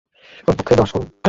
কমপক্ষে 0.45 0.75
দশ 0.75 0.89
করুন। 0.91 1.09